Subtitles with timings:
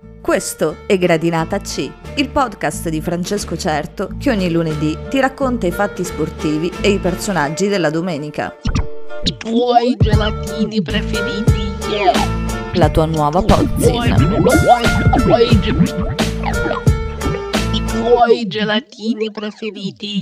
[0.00, 5.70] Questo è Gradinata C, il podcast di Francesco Certo che ogni lunedì ti racconta i
[5.70, 8.56] fatti sportivi e i personaggi della domenica.
[9.24, 11.70] I tuoi gelatini preferiti.
[11.90, 12.12] Yeah.
[12.74, 13.68] La tua nuova ge-
[17.72, 20.20] I tuoi gelatini preferiti.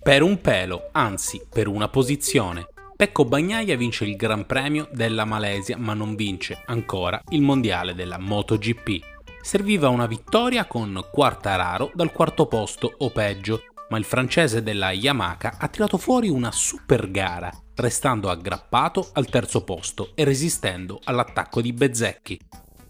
[0.00, 2.66] Per un pelo, anzi per una posizione.
[3.02, 8.16] Pecco Bagnaia vince il Gran Premio della Malesia ma non vince ancora il mondiale della
[8.16, 9.00] MotoGP.
[9.40, 15.56] Serviva una vittoria con Quartararo dal quarto posto o peggio, ma il francese della Yamaha
[15.58, 21.72] ha tirato fuori una super gara, restando aggrappato al terzo posto e resistendo all'attacco di
[21.72, 22.38] Bezzecchi.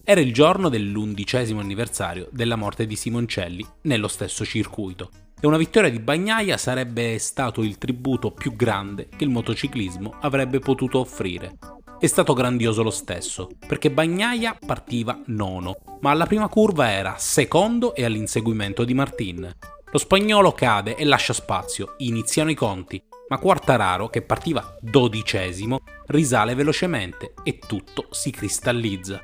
[0.04, 5.08] Era il giorno dell'undicesimo anniversario della morte di Simoncelli nello stesso circuito
[5.44, 10.60] e una vittoria di Bagnaia sarebbe stato il tributo più grande che il motociclismo avrebbe
[10.60, 11.58] potuto offrire.
[11.98, 17.92] È stato grandioso lo stesso, perché Bagnaia partiva nono, ma alla prima curva era secondo
[17.96, 19.52] e all'inseguimento di Martin.
[19.90, 26.54] Lo spagnolo cade e lascia spazio, iniziano i conti, ma Quartararo, che partiva dodicesimo, risale
[26.54, 29.20] velocemente e tutto si cristallizza.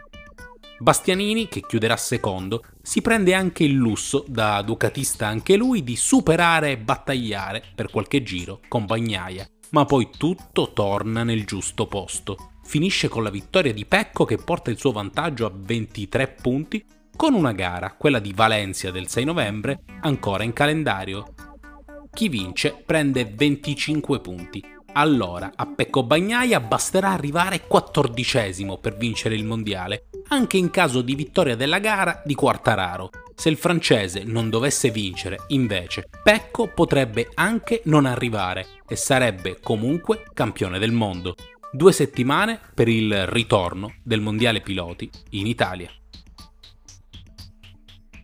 [0.80, 6.70] Bastianini, che chiuderà secondo, si prende anche il lusso, da ducatista anche lui, di superare
[6.70, 12.52] e battagliare per qualche giro con Bagnaia, ma poi tutto torna nel giusto posto.
[12.64, 16.82] Finisce con la vittoria di Pecco che porta il suo vantaggio a 23 punti,
[17.14, 21.34] con una gara, quella di Valencia del 6 novembre, ancora in calendario.
[22.10, 24.77] Chi vince prende 25 punti.
[24.98, 31.14] Allora a Pecco Bagnaia basterà arrivare quattordicesimo per vincere il mondiale, anche in caso di
[31.14, 33.10] vittoria della gara di Quartararo.
[33.36, 40.24] Se il francese non dovesse vincere, invece, Pecco potrebbe anche non arrivare e sarebbe comunque
[40.34, 41.36] campione del mondo.
[41.70, 45.92] Due settimane per il ritorno del mondiale piloti in Italia.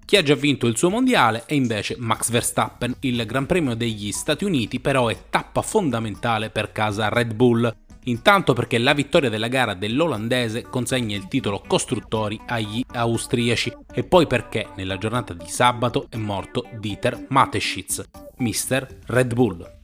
[0.07, 2.95] Chi ha già vinto il suo mondiale è invece Max Verstappen.
[3.01, 7.75] Il Gran Premio degli Stati Uniti però è tappa fondamentale per casa Red Bull.
[8.05, 14.27] Intanto perché la vittoria della gara dell'olandese consegna il titolo costruttori agli austriaci e poi
[14.27, 18.03] perché nella giornata di sabato è morto Dieter Mateschitz,
[18.37, 18.87] Mr.
[19.07, 19.83] Red Bull.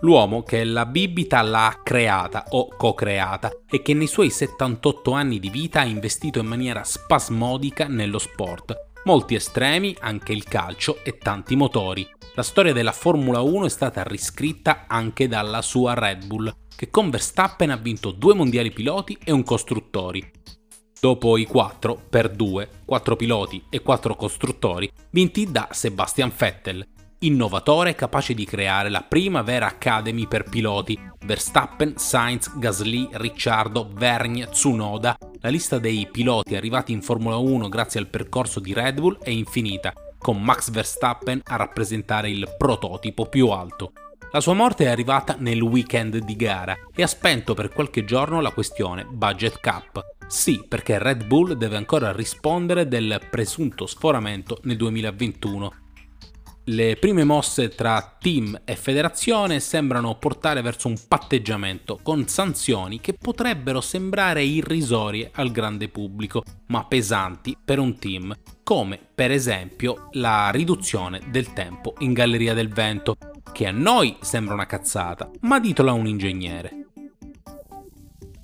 [0.00, 5.50] L'uomo che la bibita l'ha creata o co-creata e che nei suoi 78 anni di
[5.50, 8.85] vita ha investito in maniera spasmodica nello sport.
[9.06, 12.04] Molti estremi, anche il calcio e tanti motori.
[12.34, 17.08] La storia della Formula 1 è stata riscritta anche dalla sua Red Bull, che con
[17.08, 20.28] Verstappen ha vinto due mondiali piloti e un costruttori.
[21.00, 26.84] Dopo i 4 per 2, 4 piloti e 4 costruttori, vinti da Sebastian Vettel,
[27.20, 34.48] innovatore capace di creare la prima vera academy per piloti, Verstappen, Sainz, Gasly, Ricciardo, Vergne,
[34.48, 39.18] Tsunoda, la lista dei piloti arrivati in Formula 1 grazie al percorso di Red Bull
[39.18, 43.92] è infinita, con Max Verstappen a rappresentare il prototipo più alto.
[44.32, 48.40] La sua morte è arrivata nel weekend di gara e ha spento per qualche giorno
[48.40, 50.00] la questione budget cap.
[50.26, 55.72] Sì, perché Red Bull deve ancora rispondere del presunto sforamento nel 2021
[56.68, 63.12] le prime mosse tra team e federazione sembrano portare verso un patteggiamento con sanzioni che
[63.12, 68.34] potrebbero sembrare irrisorie al grande pubblico, ma pesanti per un team,
[68.64, 73.16] come per esempio la riduzione del tempo in Galleria del Vento,
[73.52, 76.85] che a noi sembra una cazzata, ma ditelo a un ingegnere.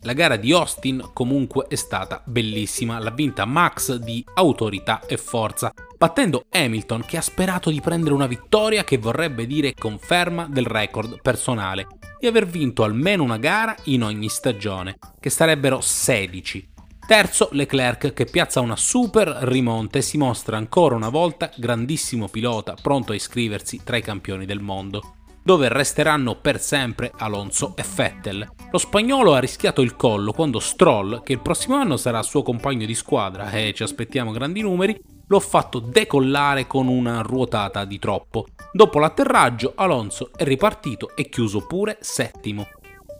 [0.04, 5.72] La gara di Austin comunque è stata bellissima, l'ha vinta Max di autorità e forza,
[5.96, 11.20] battendo Hamilton che ha sperato di prendere una vittoria che vorrebbe dire conferma del record
[11.22, 11.86] personale
[12.18, 16.70] di aver vinto almeno una gara in ogni stagione, che sarebbero 16.
[17.06, 22.74] Terzo Leclerc che piazza una super rimonta e si mostra ancora una volta grandissimo pilota
[22.80, 28.48] pronto a iscriversi tra i campioni del mondo dove resteranno per sempre Alonso e Vettel.
[28.70, 32.86] Lo spagnolo ha rischiato il collo quando Stroll, che il prossimo anno sarà suo compagno
[32.86, 37.98] di squadra e ci aspettiamo grandi numeri, lo ha fatto decollare con una ruotata di
[37.98, 38.46] troppo.
[38.70, 42.66] Dopo l'atterraggio Alonso è ripartito e chiuso pure settimo.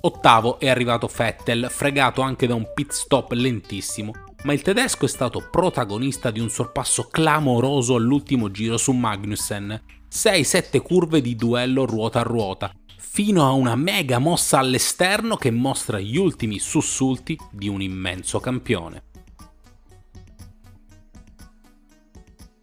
[0.05, 5.09] Ottavo è arrivato Vettel, fregato anche da un pit stop lentissimo, ma il tedesco è
[5.09, 9.81] stato protagonista di un sorpasso clamoroso all'ultimo giro su Magnussen.
[10.15, 15.99] 6-7 curve di duello ruota a ruota, fino a una mega mossa all'esterno che mostra
[15.99, 19.05] gli ultimi sussulti di un immenso campione.